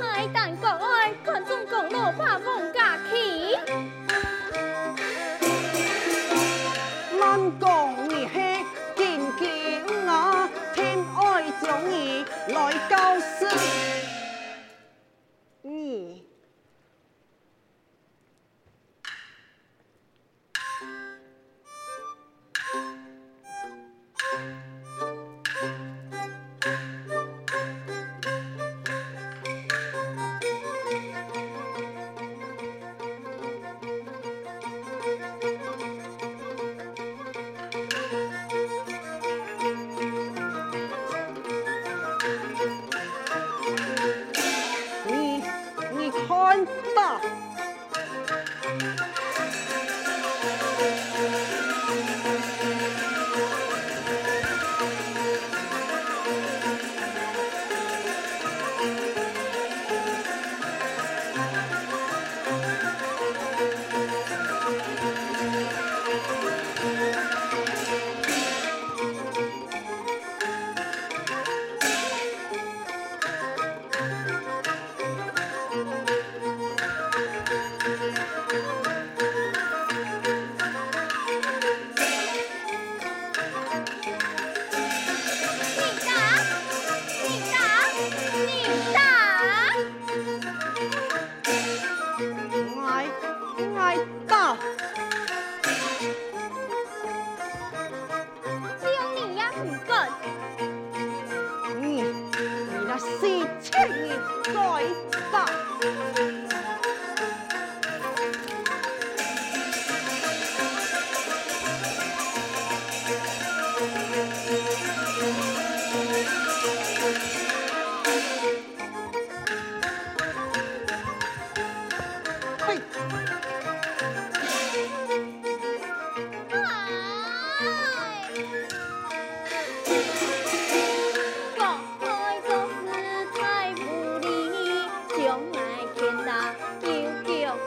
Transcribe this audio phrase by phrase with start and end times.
[0.00, 2.81] 海淡果爱，观众果怒怕忘感。
[46.18, 47.20] 开大。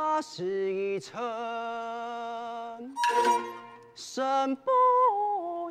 [0.00, 1.18] 家事一成，
[3.96, 4.70] 身不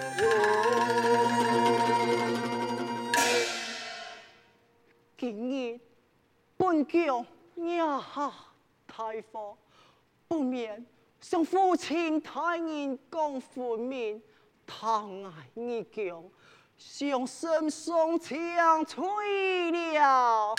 [5.18, 5.78] 今日
[6.56, 7.26] 本将
[7.56, 8.32] 硬下
[8.86, 9.12] 大
[10.44, 10.82] 夫
[11.20, 14.20] 向父亲太人讲父面，
[14.66, 16.22] 疼爱你强，
[16.76, 18.38] 向心双亲
[18.86, 20.54] 垂了。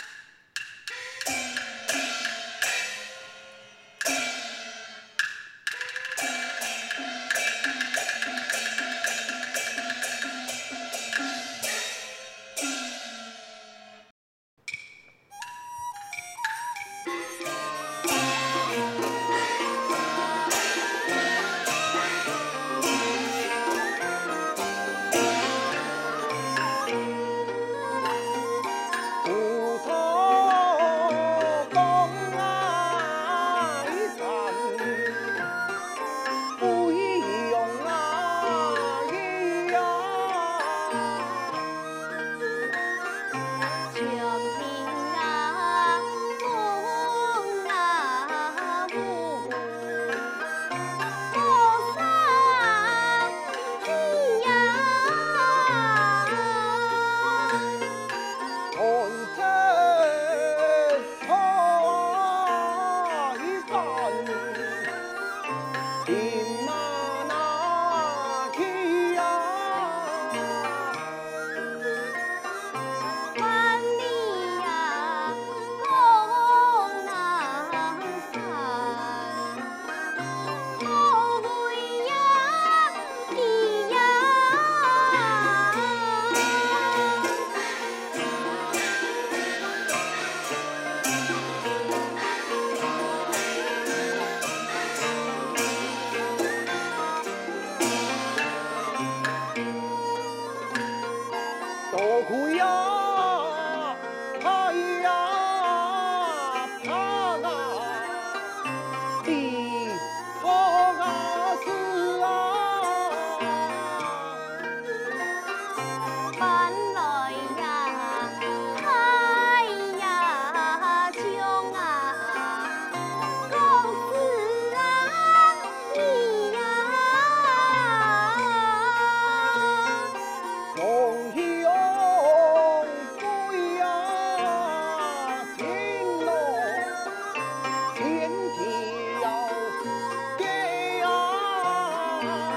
[142.19, 142.56] oh.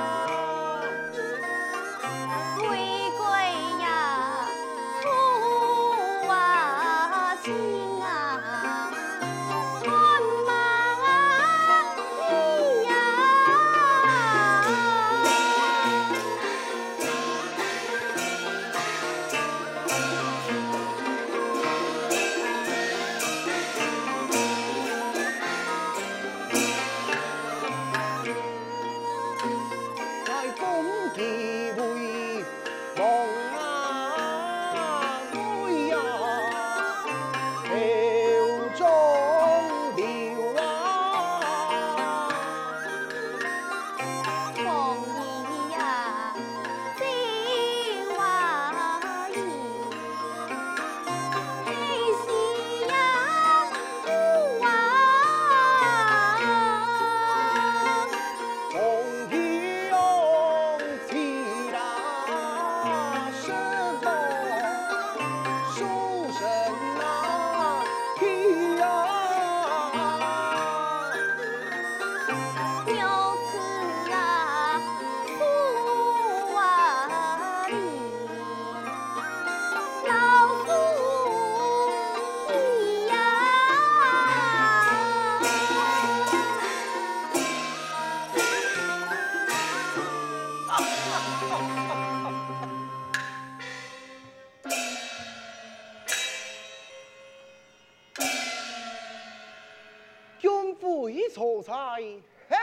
[101.32, 102.56] 错在好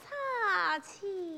[0.00, 1.35] 菜去。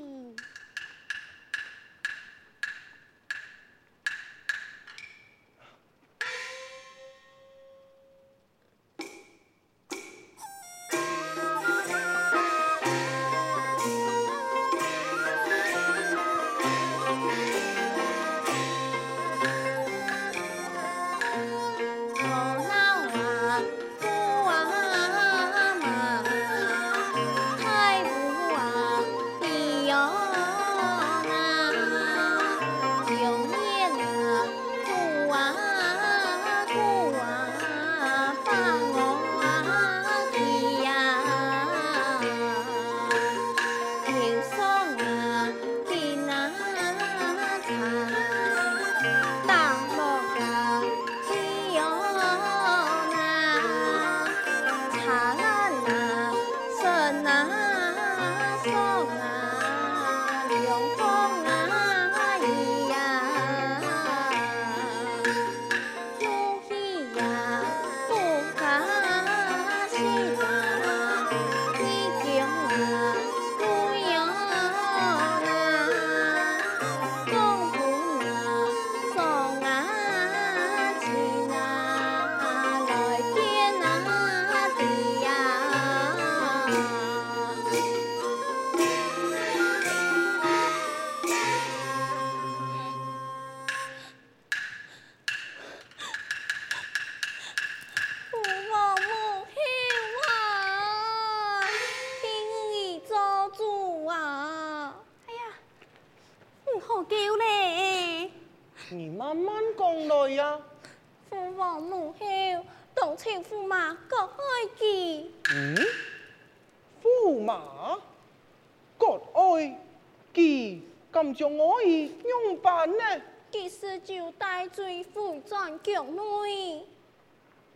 [120.32, 123.04] 既敢将我以用凡呢？
[123.50, 126.78] 其实就带罪负转极内。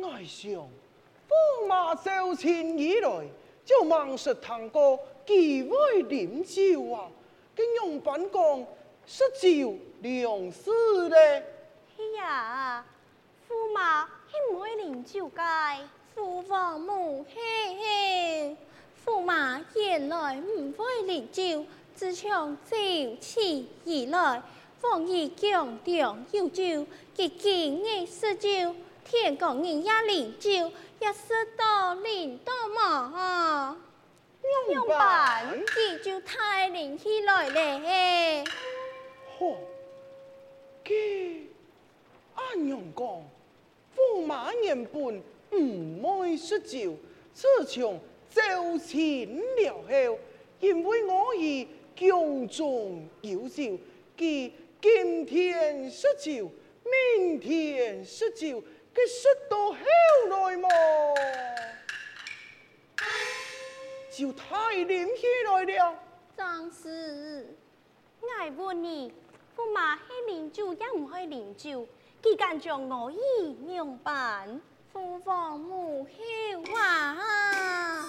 [0.05, 0.51] 爱相
[1.29, 3.11] 驸马受前以来，
[3.65, 7.09] 就忙食堂个几位点招啊？
[7.57, 8.67] 竟用品讲
[9.07, 9.73] 失照
[10.03, 10.69] 两事
[11.09, 11.17] 呢？
[11.17, 12.85] 哎呀，
[13.49, 15.79] 驸马，你每年招该，
[16.15, 18.57] 父王母嘿嘿。
[19.05, 22.71] 驸马原来唔会练招，自从赵
[23.21, 24.43] 气而来，
[24.81, 30.51] 方义强、杨有酒，吉吉、聂雪酒，天公聂也练招，
[31.01, 33.77] 也识多练到嘛哈。
[34.73, 35.43] 用吧。
[35.53, 38.45] 你就太练起来了。
[39.39, 39.57] 嚯，
[40.85, 41.49] 吉。
[42.37, 43.07] 阿娘讲，
[43.97, 45.21] 驸马原本
[45.61, 46.97] 唔爱雪酒，
[47.35, 47.99] 自从。
[48.33, 50.19] 酒钱了后，
[50.61, 53.63] 因为我已穷中有笑，
[54.17, 56.51] 既今天赊酒，
[57.19, 59.79] 明天赊酒，既赊到后
[60.49, 60.71] 来忙，
[64.11, 65.99] 就太忍起来了。
[66.35, 67.47] 张氏，
[68.41, 69.13] 爱问你，
[69.55, 71.87] 不买些灵酒也唔可以灵酒，
[72.23, 74.49] 既敢将我儿明白？
[74.93, 78.05] 父风母后啊！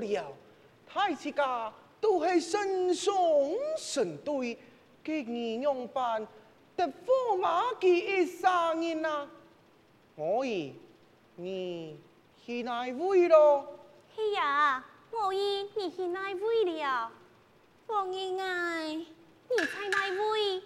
[0.00, 0.32] 了，
[0.86, 3.16] 太子家都系身双
[3.78, 4.58] 成对，
[5.02, 6.26] 给你用伴，
[6.76, 9.28] 得驸马给一生人呐。
[10.16, 10.74] 阿以
[11.36, 11.98] 你
[12.44, 13.78] 去哪位咯？
[14.16, 17.10] 哎呀，我以你去哪位了？
[17.86, 19.06] 我英爱，你
[19.48, 20.62] 猜哪位？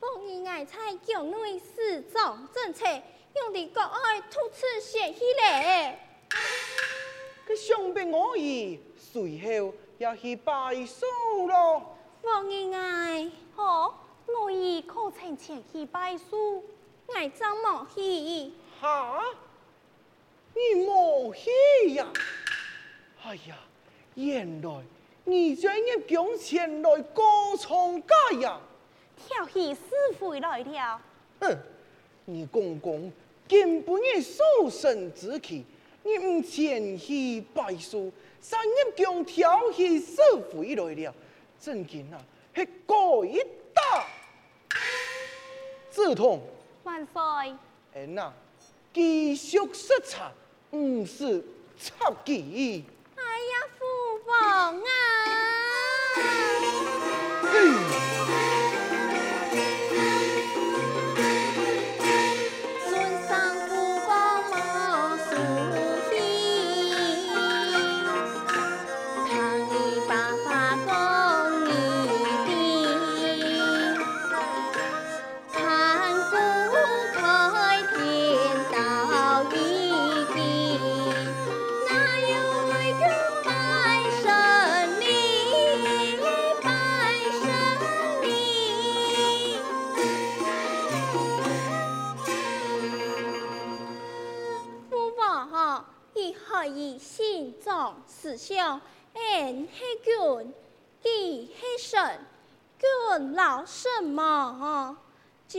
[0.00, 2.86] 我英爱在叫内位市政策，
[3.36, 6.06] 用的国外土产写起来。
[7.48, 11.06] 他伤不我儿，随后也是败诉
[11.48, 11.96] 咯。
[12.20, 13.94] 王英爷，哦，
[14.26, 16.62] 我儿可曾前去败诉？
[17.14, 18.52] 爱装毛戏？
[18.78, 19.24] 哈？
[20.52, 22.12] 你毛戏呀？
[23.22, 23.56] 哎呀，
[24.16, 24.82] 原来
[25.24, 27.22] 你专业攻前来歌
[27.58, 28.60] 唱家呀？
[29.16, 31.00] 跳戏是会来了。
[31.40, 31.56] 哼，
[32.26, 33.10] 你公公
[33.48, 35.64] 根本不受身之气。
[36.02, 40.20] 你唔前去拜师，三一江挑起笑
[40.52, 41.14] 回来了，
[41.60, 42.20] 真经啊！
[42.54, 43.38] 是过一
[43.74, 44.04] 达，
[45.90, 46.40] 自痛。
[46.84, 47.20] 万岁，
[48.02, 48.30] 哎呐，
[48.94, 50.30] 继续失产
[50.70, 51.42] 唔是
[51.78, 52.84] 插旗。
[53.16, 53.86] 哎呀，父
[54.30, 54.82] 王啊！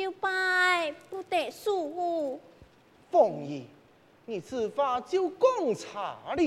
[0.01, 2.39] 就拜不得俗乎。
[3.12, 3.65] 凤仪，
[4.25, 6.41] 你这话就讲岔了。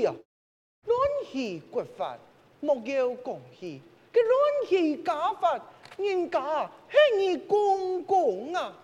[0.84, 0.98] 乱
[1.30, 2.16] 起国法，
[2.60, 3.82] 莫叫讲起。
[4.10, 4.34] 这乱
[4.70, 5.60] 起家法，
[5.98, 8.74] 人家黑你公公啊，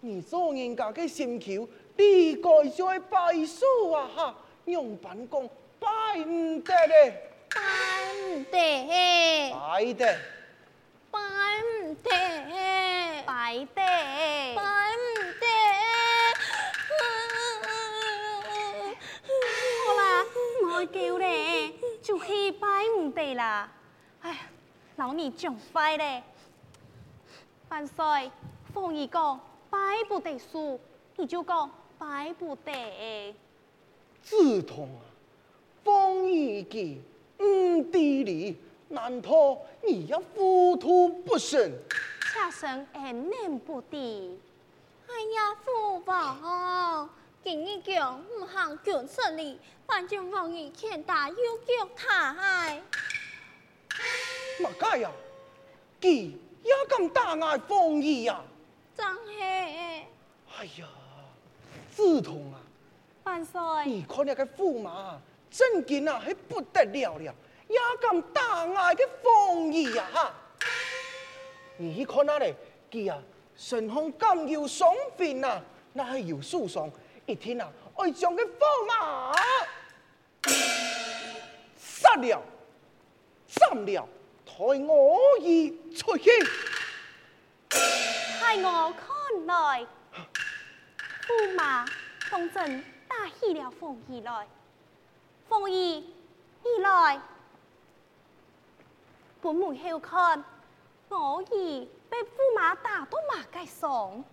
[0.00, 4.34] 你做人家个心求，你该在拜俗啊哈，
[4.66, 5.50] 用班公
[5.80, 5.88] 拜
[6.20, 7.22] 唔得嘞。
[7.54, 9.52] 拜唔得。
[9.52, 10.18] 拜得。
[11.10, 11.18] 拜
[11.82, 12.91] 不得。
[13.24, 13.84] 拜爹，
[14.54, 15.06] 拜唔
[15.38, 15.48] 爹。
[19.86, 20.24] 好啦，
[20.62, 22.66] 莫叫咧，就去拜
[22.98, 23.70] 唔得啦。
[24.22, 24.50] 哎，
[24.96, 26.22] 老你常快咧。
[27.68, 28.04] 万岁，
[28.74, 30.78] 方姨讲白不得输，
[31.16, 33.34] 你就讲白不得。
[34.22, 35.02] 自通啊，
[35.84, 37.82] 方姨讲唔
[38.88, 39.30] 难道
[39.88, 41.70] 你要糊涂不省？
[42.32, 44.40] 下身也难不的。
[45.06, 47.10] 哎呀，父王、啊，
[47.44, 52.80] 今日叫吾行叫出你，反正王爷欠大有叫大爱。
[54.62, 55.10] 马盖呀，
[56.00, 56.10] 给
[56.62, 58.42] 也咁大爱风仪呀？
[58.96, 59.38] 张黑。
[60.56, 60.88] 哎呀，
[61.94, 62.60] 自同啊。
[63.24, 63.60] 万岁！
[63.84, 65.20] 你看那个驸马，
[65.50, 67.34] 正经啊，还不得了了，
[67.68, 70.34] 也咁大爱的风仪啊哈。
[71.90, 72.54] 你看那里，
[72.92, 73.18] 记啊！
[73.58, 75.60] 春风甘有双鬓啊，
[75.94, 76.88] 那还有树上
[77.26, 79.32] 一天啊，爱上的宝马。
[81.76, 82.40] 杀了，
[83.48, 84.08] 杀了，
[84.46, 86.30] 抬我伊出去。
[87.68, 89.86] 我看来，
[91.26, 91.84] 驸马
[92.30, 94.46] 同朕打起了风雨来，
[95.48, 96.04] 风雨，你
[96.82, 97.20] 来，
[99.40, 100.44] 不瞒你看。
[101.16, 104.24] 我兒被駙馬打都馬雞爽，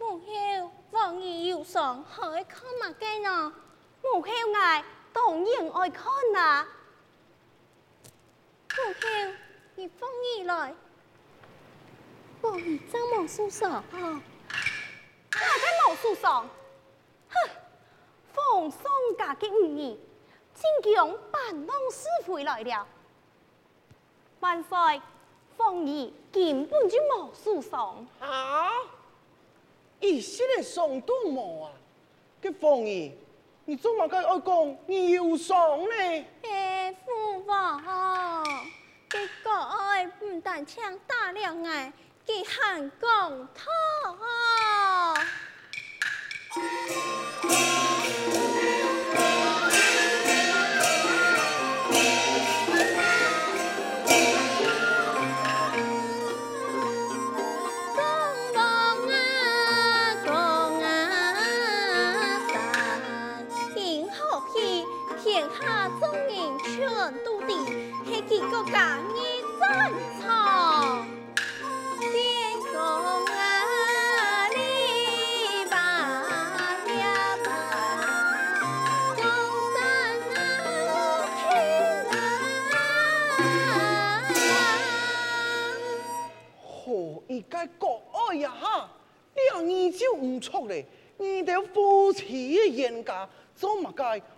[0.00, 3.54] 母後王兒要上海看馬雞呢，
[4.02, 4.28] 母後
[4.60, 6.66] 愛當然愛看啦。
[8.70, 9.34] 母後
[9.76, 10.74] 你放兒來，
[12.42, 13.84] 王兒真冇素爽啊！
[13.88, 16.48] 大家冇素爽，
[17.28, 17.50] 哼！
[18.32, 19.98] 放送家嘅女兒，
[20.80, 22.86] 真強扮弄是非來了，
[24.40, 25.00] 萬歲！
[25.56, 26.10] 放兒。
[26.34, 28.68] 根本就冇诉讼，啊！
[30.00, 31.70] 一前的诉都冇啊，
[32.42, 33.12] 去放伊，
[33.64, 35.56] 你做么个我讲，你有送
[35.88, 35.94] 呢？
[36.42, 38.42] 哎，父王，
[39.08, 39.30] 这个
[40.18, 41.92] 不但强大了，爱，
[42.26, 43.70] 给憨共土。
[67.46, 70.23] 嘿，国家你真。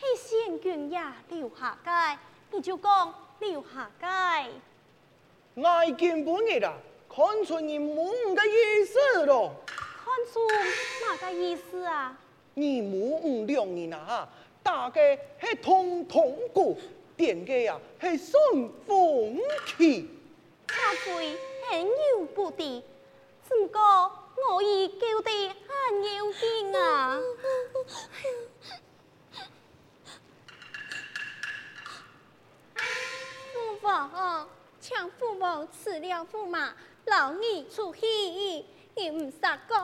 [0.00, 2.18] 黑先军呀，留下街，
[2.52, 4.48] 你就讲留下街。
[5.66, 6.72] 爱根本的啦，
[7.12, 9.50] 看出你没五的意思喽。
[9.66, 10.38] 看出
[11.04, 12.16] 哪个意思啊？
[12.54, 14.28] 你母五两人呐哈，
[14.62, 15.00] 大家
[15.40, 16.76] 是通通过，
[17.16, 19.36] 点家呀是顺风
[19.80, 20.08] 雨。
[20.66, 21.36] 他贵
[21.70, 22.84] 很有骨的，
[23.42, 24.17] 怎么
[24.50, 27.20] 我已叫爹很要经啊！
[33.52, 34.48] 父王啊，
[34.80, 36.72] 请父王赐了驸马，
[37.06, 38.70] 老你出去，你
[39.10, 39.74] 不杀哥，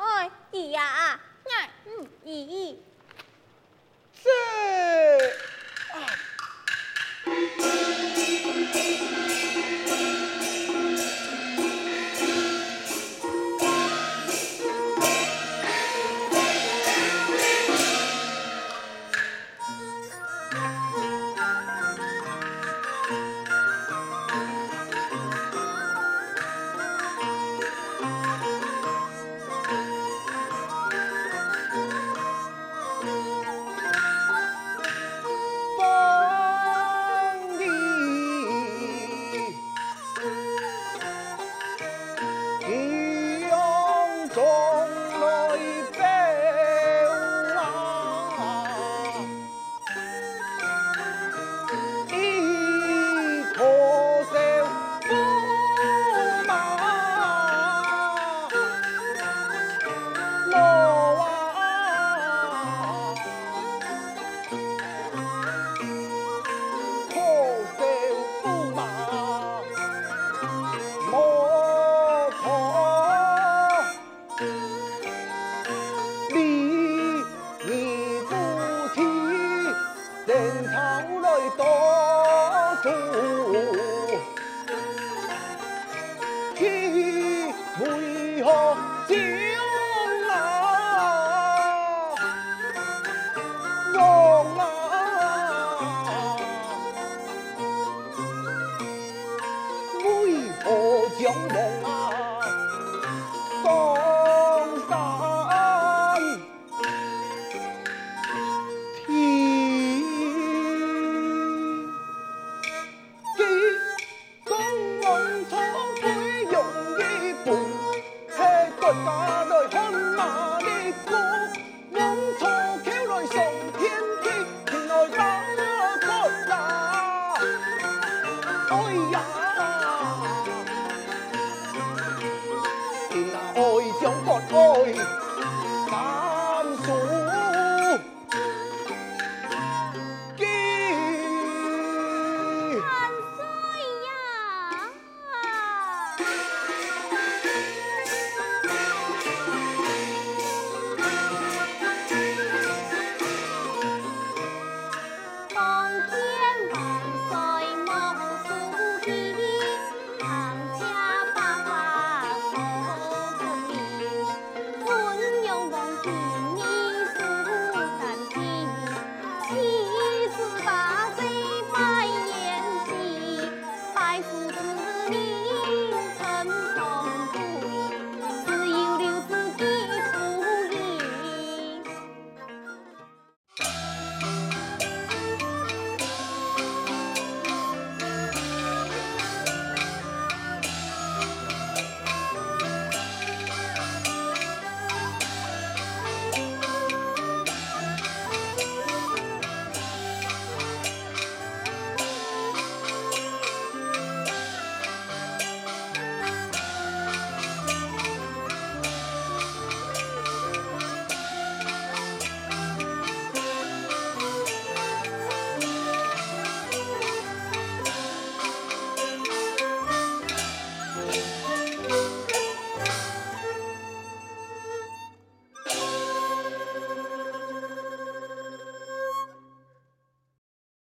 [0.52, 1.50] 也啊，我
[1.90, 2.78] 嗯，依。